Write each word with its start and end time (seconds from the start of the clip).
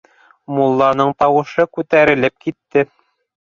Мулланың 0.59 1.11
тауышы 1.21 1.67
күтәрелеп 1.79 2.43
китте. 2.49 2.89